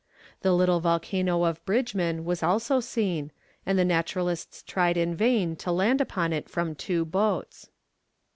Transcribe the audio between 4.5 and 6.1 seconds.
tried in vain to land